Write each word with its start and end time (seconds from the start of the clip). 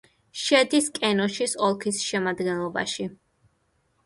შედის 0.43 0.87
კენოშის 0.95 1.53
ოლქის 1.67 2.01
შემადგენლობაში. 2.07 3.07